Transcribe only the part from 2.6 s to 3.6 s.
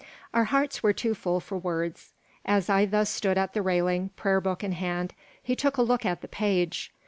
I thus stood at